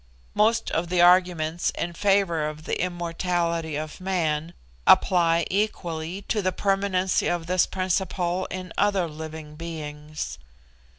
Most 0.33 0.71
of 0.71 0.89
the 0.89 0.99
arguments 0.99 1.69
in 1.77 1.93
favour 1.93 2.47
of 2.49 2.63
the 2.63 2.81
immortality 2.83 3.75
of 3.75 4.01
man 4.01 4.55
apply 4.87 5.45
equally 5.51 6.23
to 6.23 6.41
the 6.41 6.51
permanency 6.51 7.27
of 7.29 7.45
this 7.45 7.67
principle 7.67 8.47
in 8.49 8.73
other 8.79 9.07
living 9.07 9.55
beings. 9.55 10.39